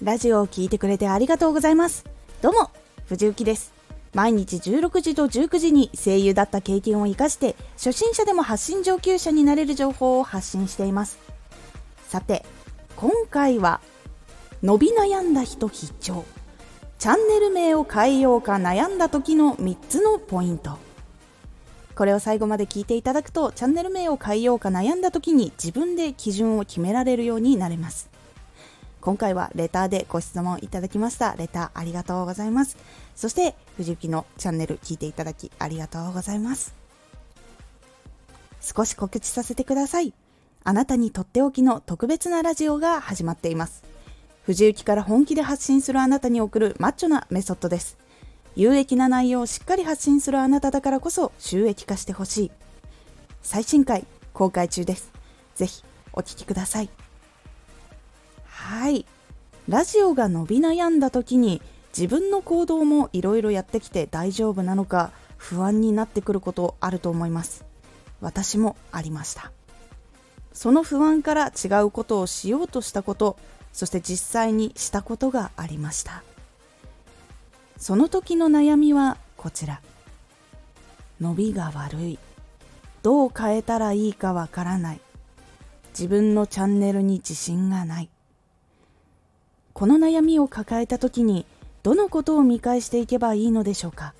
[0.00, 2.04] ラジオを聴いてくれてありがとうございます。
[2.40, 2.70] どうも
[3.06, 3.72] 藤幸です。
[4.14, 11.18] 毎日16時と19時に声優だった経験を生かして初心者でも発信上級者になれる情報を発信しています。
[12.06, 12.46] さて
[12.94, 13.80] 今回は
[14.62, 16.24] 伸び悩んだ人必聴。
[17.00, 20.78] チャンネル名を変えようか悩んだ時の3つのポイント。
[21.96, 28.16] これを最後まで聞いていただくとチャンネル名を変えようか悩んだ時に自分で基準を決められるようになれます。
[29.00, 31.34] 今回はレターでご質問いただきました。
[31.36, 32.76] レターありがとうございます。
[33.14, 36.74] そして藤幸のチャンネル聞いていただきありがとうございます。
[38.60, 40.12] 少し告知させてください。
[40.64, 43.84] あなたにとっておきの特別なラジオが始まっています。
[44.42, 47.96] 藤幸から本気で発信するあなたに送るマッチョなメソッドです。
[48.56, 52.50] 有益な内容をしっかり発信するあなただからこそ収益化してほしい。
[53.42, 55.12] 最新回公開中です。
[55.54, 56.90] ぜひお聴きください。
[58.68, 59.06] はい。
[59.66, 61.62] ラジオが伸び悩んだ時に
[61.96, 67.64] 自分の行動もいろいろやってきて大丈夫なのか不安になってくることあると思います。
[68.20, 69.52] 私もありました。
[70.52, 73.38] その不安から違うことをしようとしたこと
[73.72, 76.22] そして実際にしたことがありました。
[77.78, 79.80] その時の悩みはこちら。
[81.22, 82.18] 伸びが悪い。
[83.02, 85.00] どう変えたらいいかわからない。
[85.92, 88.10] 自分のチャンネルに自信がない。
[89.78, 91.46] この悩みを抱えた時に
[91.84, 94.12] どのことを見返していけばいいのでしょうか？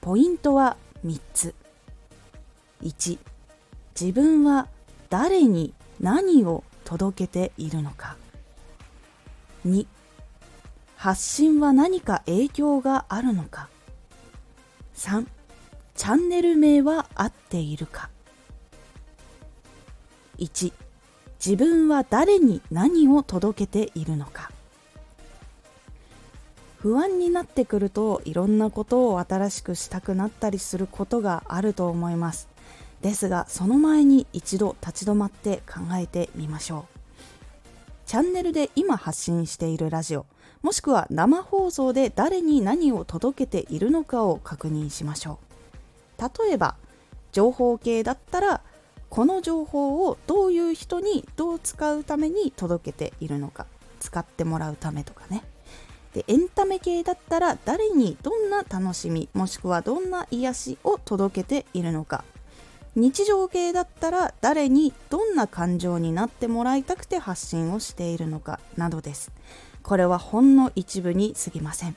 [0.00, 1.54] ポイントは3つ。
[2.82, 3.18] 1
[3.98, 4.66] 自分は
[5.08, 8.16] 誰に何を届けているのか。
[9.68, 9.86] 2
[10.96, 13.68] 発信は何か影響があるのか。
[14.96, 15.28] 3
[15.94, 18.10] チャンネル名は合っているか。
[20.38, 20.72] 1
[21.44, 24.50] 自分は誰に何を届けているのか。
[26.76, 32.48] 不安になってくるといろんなことを新しくしたくなったりすることがあると思います。
[33.00, 37.00] ですがその前に一度立ち止まって考えてみましょう。
[38.06, 40.26] チャンネルで今発信しているラジオ
[40.62, 45.38] もしくは生放送で誰に何を届けているのかを確認しましょ
[46.18, 46.44] う。
[46.46, 46.76] 例えば
[47.32, 48.60] 情報系だったら
[49.10, 53.66] この情報をどういう人にどう使うために届けているのか
[53.98, 55.42] 使ってもらうためとかね。
[56.14, 62.24] でエンタメ系だったら誰にどんな楽しみもしくはどんな癒しを届けているのか。
[62.96, 69.32] 日常系だったら誰にどんな感情になってもらいたくて発信をしているのかなどです。
[69.82, 71.96] これはほんの一部に過ぎません。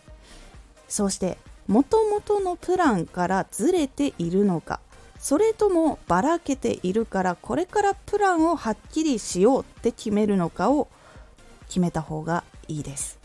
[0.88, 1.38] そして
[1.68, 4.80] もともとのプランからずれているのか。
[5.24, 10.90] それともばらけているからこれからプランをはっきりしようって決めるのかを
[11.68, 13.18] 決めた方がいいです。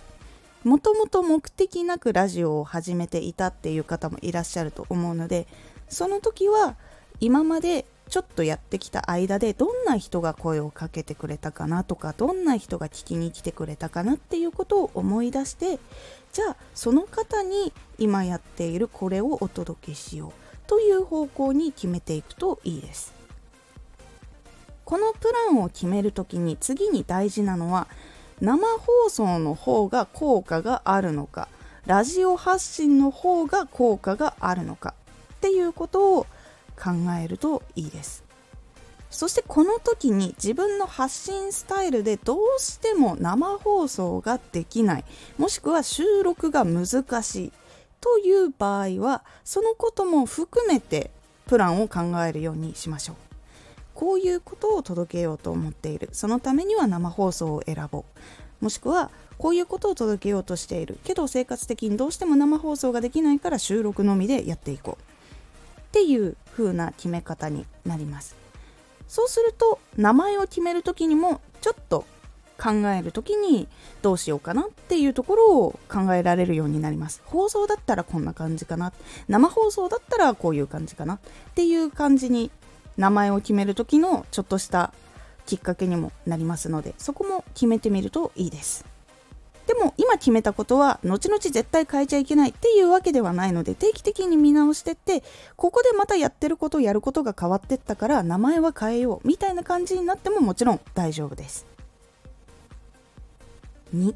[0.62, 5.48] もともと目的なくラジオを始めていたっていう方もいらっしゃると思うので
[5.88, 6.76] その時は
[7.18, 15.80] 今までちょっとやってきた間でどんな人が声をかけてくれたかなとかどんな人が聞きに来てくれたかなっていうことを思い出して
[16.32, 20.47] じゃあその方に今やっているこれをお届けしよう。
[20.68, 23.12] という方向に決めていくといいです。
[24.84, 27.88] このプランを決める時に次に大事なのは
[28.40, 31.48] 生放送の方が効果があるのか
[31.84, 34.94] ラジオ発信の方が効果があるのか
[35.34, 36.26] っていうことを
[36.76, 36.90] 考
[37.22, 38.24] えるといいです。
[39.10, 45.04] そしてこの時に自分の発信スタイルでどうしても生放送ができない
[45.38, 47.52] もしくは収録が難しい
[48.00, 51.10] という場合はそのことも含めて
[51.46, 53.16] プランを考えるようにしましょう。
[53.94, 56.10] こういうことを届けようと思っている。
[56.12, 58.04] そのためには生放送を選ぼ
[58.60, 58.64] う。
[58.64, 60.98] もしくはこういうことを届けようとしている。
[61.02, 65.02] けど生活的にどうしても生放送ができないから収録のみでやっていこう。
[65.80, 68.36] っていう風な決め方になります。
[69.08, 72.04] そうすると名前を決める時にもちょっと
[72.58, 73.68] 考える時に
[74.02, 77.22] どうしようかなっていうところを考えられるようになります。
[77.24, 78.92] 放送だったらこんな感じかな。
[79.28, 81.18] 生放送だったらこういう感じかなっ
[81.54, 82.50] ていう感じに
[82.96, 84.92] 名前を決める時のちょっとした
[85.46, 88.84] きっかけにもなりますのでそこも決めてみるといいです。
[89.68, 95.22] でも今決めたことは後々絶対変えちゃいけないっていうわけではないので定期的に見直してって
[95.56, 101.66] ここでまたやってることやることが変わってったから名前は変えようみたいな感じになってももちろん大丈夫です。
[103.94, 104.14] 2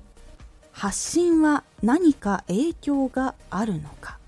[0.73, 4.19] 発信は何か影響があるのか。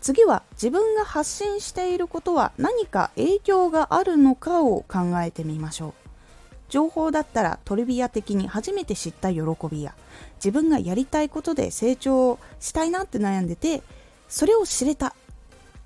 [0.00, 5.94] 次は自分が発信していることは何か影響があるのかを考えてみましょう。
[6.68, 9.40] 情報だったらトリビア的に初めて知った喜
[9.70, 9.94] びや
[10.36, 13.82] 自分がやりたいことで成長したいなって悩んでて
[14.28, 15.14] それを知れた。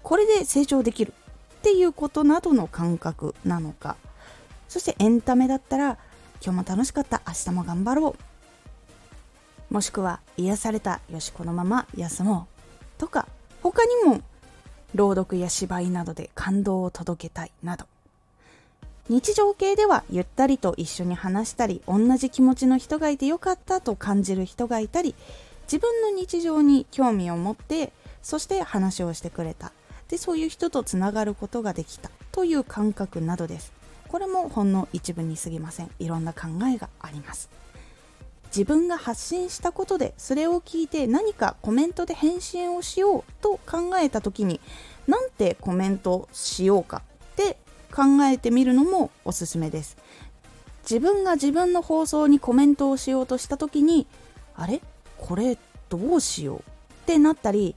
[0.02, 1.12] これで成長できる
[1.58, 3.96] っていうことなどの感覚なのか。
[4.68, 5.98] そしてエンタメだったら
[6.44, 7.22] 今日も楽しかった。
[7.26, 8.16] 明日も頑張ろ
[9.70, 9.74] う。
[9.74, 12.48] もしくは癒されたよしこのまま休も
[12.96, 13.28] うとか
[13.62, 14.22] 他にも
[14.94, 17.86] 朗読や芝居などで感動を届けたいなど。
[19.08, 25.14] 日常系ではゆったりと一緒に話したり同じ気持ちの人がいてよかったと感じる人がいたり
[25.62, 27.92] 自分の日常に興味を持って
[28.22, 29.72] そして話をしてくれた。
[30.08, 33.77] でそういう人とつながることができたという感覚などです。
[34.08, 35.90] これもほんの一部に過ぎません。
[35.98, 37.50] いろんな考えがあります。
[38.46, 44.58] 自分が発信したことでそれを聞いて何かコメントで返信をしようと考えた時に
[45.06, 47.02] なんてコメントしようか
[47.32, 47.58] って
[47.92, 49.98] 考えてみるのもおすすめです。
[50.82, 54.06] 自分が自分の放送にコメントをしようとした時に
[54.56, 54.80] あれ？
[55.18, 55.58] これ
[55.90, 56.58] どうしよう？
[56.58, 56.62] っ
[57.04, 57.74] てなったり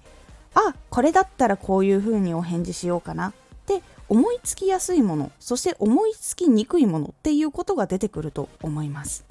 [0.56, 3.34] あこれだったらこういうふうにお返事しようかな。
[3.78, 9.24] って思いつきやすいものそして思いつきにくいものっていうことが出てくると思います。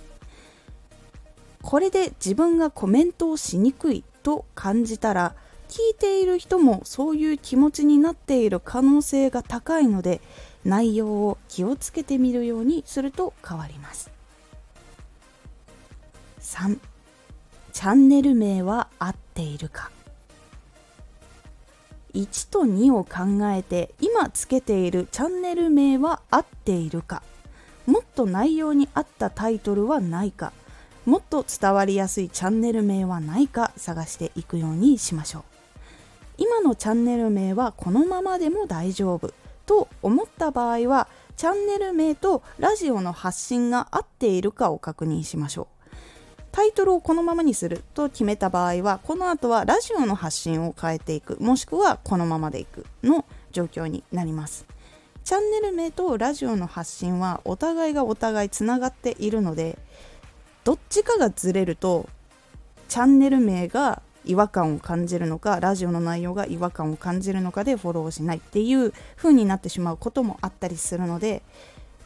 [1.62, 5.34] これで自分がコメントをしにくいと感じたら
[5.69, 10.22] 聞いている人もそういう気持ちになっている可能性が高いので
[10.64, 14.10] 内容を気をつけてみるようにすると変わります。
[16.40, 16.78] 3
[17.72, 19.90] チャンネル名は合っているか。
[22.14, 27.22] 1と2を考えて今つけているチャンネル名は合っているか？
[27.86, 30.52] もっと内容に合ったタイトルはないか？
[31.06, 33.72] もっと伝わりやすいチャンネル名はないか？
[33.76, 35.42] 探していくようにしましょう。
[36.38, 39.32] 今のチャンネル名はこのままでも大丈夫。
[39.66, 45.80] と思った場合はチャンネル名とラジオの発信が合っているかを確認しましょう。
[46.52, 54.67] タイトルをこのままにすると決めた場合はこの後はラジオの発信を変えていくもしくはこのままでいくの状況になります。
[55.25, 59.79] チャンネル名とラジオの発信はお互いがお互いつながっているので
[60.64, 62.08] どっちかがずれると
[62.88, 71.43] チャンネル名が違和感を感じるのかラジオの内容が違和感を感じるのかでフォローしないっていう風になってしまうこともあったりするので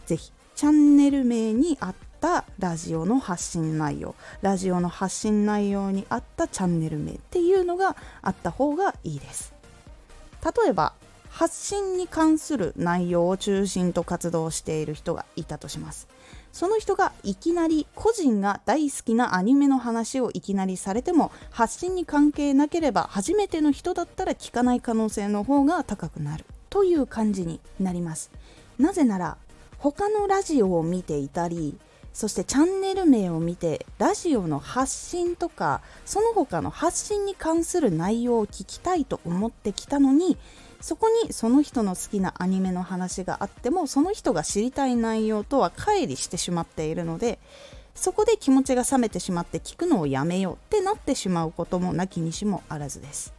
[0.06, 9.52] 是非チャンネル名に合ったたラジオの発信内容ラジオの発信内容に合ったチャンネル名っていうのがあった方がいいです。
[10.42, 10.94] 例えば
[11.28, 16.08] 発信に関する内容を中心と活動している人がいたとします。
[16.50, 26.46] その人がいきなり個人が大好きなアニメの話をいきなりされても発信に関係なければ初めての人だったら聞かない可能性の方が高くなる。
[26.70, 28.30] という感じになります。
[28.78, 29.36] なぜなら
[29.76, 31.76] 他のラジオを見ていたり
[32.14, 40.38] そしてチャンネル名を見てラジオの発信とかその他の発信に関する内容を聞きたいと思ってきたのに
[40.80, 47.40] そこにその人の好きなアニメの話があってもその人が知りたい内容とは乖離してしまっているので
[47.96, 53.32] そこで気持ちが冷めてしまって聞くのをやめようってなってしまうこともなきにしもあらずです。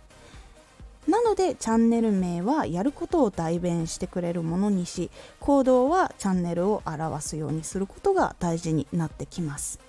[1.07, 9.79] なのでチャンネル名はやることを代弁してくれるものにし行動はチャンネルを表すようにすることが大事になってきます。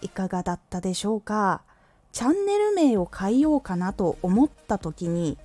[0.00, 1.62] いかがだったでしょうか？
[2.12, 5.36] チャンネル名を変えようかなと思った時に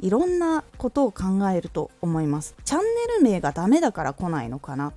[0.00, 2.56] いろんなことを考えると思います。
[2.64, 2.86] チャンネ
[3.18, 4.92] ル名がダメだから来ないのかな？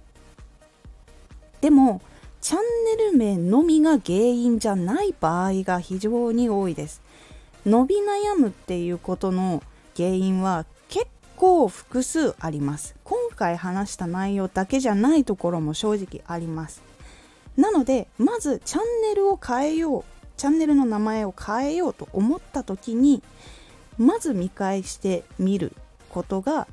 [1.59, 2.01] でも
[2.39, 2.59] チャン
[2.97, 7.01] ネル名のみが原因じゃない場合が非常に多いです。
[7.65, 9.61] 伸び悩むっていうことの
[9.95, 12.95] 原因は結構複数あります。
[13.03, 16.81] 今回話した内容だけじゃないところも正直あります。
[17.57, 20.03] なのでまずチャンネルを変えよう
[20.37, 23.21] チャンネルの名前を変えようと思った時に
[23.97, 25.73] まず見返してみる
[26.09, 26.67] ことが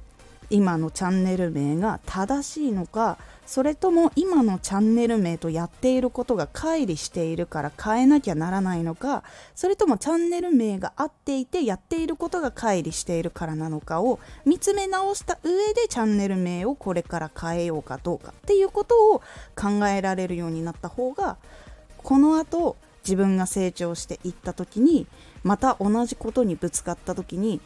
[0.49, 3.19] 今のチャンネル名が正しいのか
[3.49, 9.25] それとも今のチャンネル名とやっていることが乖離しているから変えなきゃならないのか
[9.55, 18.33] それともチャンネル名が合っていてやっていることが乖離しているからなのかを見つめ直した上でチャンネル名をこれから変えようかどうか。
[18.33, 19.23] っていうことを
[19.57, 21.39] 考えられるようになった方が
[21.97, 25.07] この後自分が成長していった時に
[25.43, 27.63] また同じことにぶつかった時に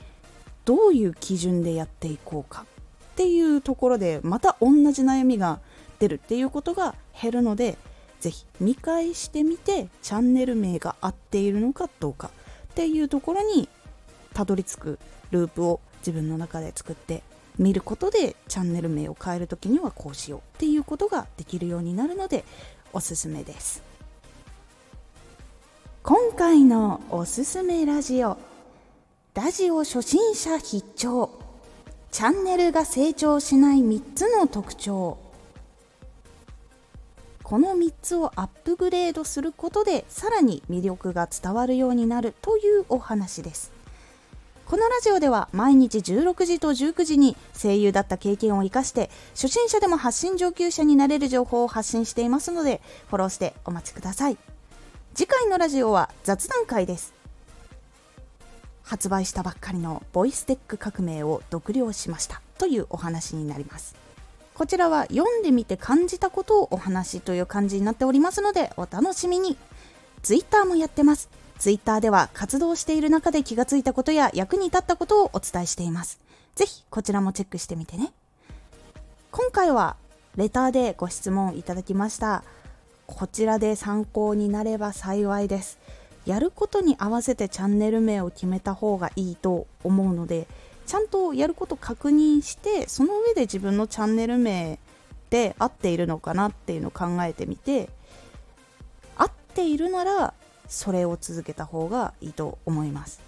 [0.65, 2.67] どういう基準でやっていこうか
[3.12, 5.61] っていうところでまた同じ悩みが
[6.03, 7.79] ってるっていうことが減るので
[8.21, 12.31] 是非見返してみてチャンネル名が合っているのかどうか
[12.73, 13.69] っていうところに
[14.35, 14.99] たどり着く
[15.31, 17.23] ループを自分の中で作って
[17.59, 22.45] 見ることでチャンネル名を変える時にはこうしようっていうことができるようになるので
[22.93, 23.83] おすすめです。
[26.03, 28.37] 今回のおすすめラジオ
[29.35, 31.31] ラジオ初心者必聴。
[32.11, 35.22] チャンネルが成長しない3つの特徴。
[37.53, 43.73] この3つをアップグレードすることでさらに魅力が伝わるようになるというお話です。
[44.65, 54.39] このラジオでは毎日16時と19時に声優だった経験を生かして初心者でも発信上級者になれる情報を発信していますのでフォローしてお待ちください。
[55.13, 57.13] 次回のラジオは雑談会です。
[58.83, 64.02] 発売したばっかりのボイステック革命を読了しましたというお話になります。
[64.55, 69.57] こちらは読んでみて感じたことをお話という感じになっておりますのでお楽しみに
[70.23, 71.29] Twitter もやってます
[71.63, 76.19] ツイッターでは活動している中で気がついたことや役に立ったことをお伝えしています。
[76.57, 78.13] ぜひこちらもチェックしてみてね。
[79.31, 79.95] 今回は
[80.35, 82.43] レターでご質問いただきました。
[83.07, 85.79] こちらで参考になれば幸いです。
[86.27, 90.49] やることに合わせてチャンネル名を決めた方がいいと思うので、
[90.87, 94.79] ちゃんとやること確認して、その上で自分のチャンネル名
[95.31, 97.89] で合っているのかなっていうのを考えてみて、
[99.17, 100.35] 合っているなら
[100.69, 103.21] それを続けた方がいいと思います。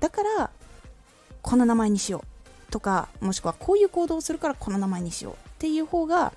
[0.00, 0.50] だから
[1.42, 2.24] この名前にしよ
[2.68, 6.32] うとかもしくはこういう行動をするからこの名前にしようっていう方が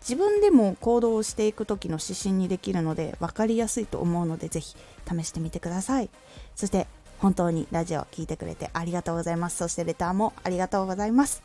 [0.00, 4.76] 自分でも行動をしていく時の指針にできるので分かりやすいと思うのでぜひ
[5.08, 6.10] 試してみてください。
[6.54, 6.86] そして
[7.22, 9.56] 本当にラジオを聴いてくれてありがとうございます。
[9.56, 11.40] そしてレターもありがとうございます。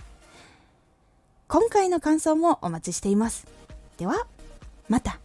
[1.48, 3.46] 今回の感想もお待ちしています。
[3.98, 4.26] では
[4.90, 5.20] また。